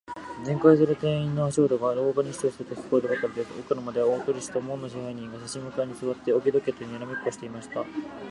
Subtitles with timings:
[0.43, 3.51] 巡回する店員の足音が、廊下にシトシトと聞こえるばかりです。
[3.59, 7.85] 奥の間では、大鳥氏と門野支配人が、さし向かいにすわって、置き時計とにらめっこをしていました。